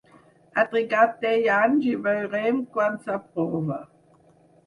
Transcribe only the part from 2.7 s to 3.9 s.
quan s’aprova!